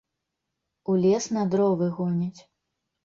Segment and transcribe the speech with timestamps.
[0.93, 2.41] У лес на дровы гоняць.